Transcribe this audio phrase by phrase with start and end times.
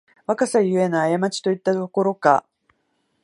[0.25, 2.43] 若さゆえのあやまちといったところか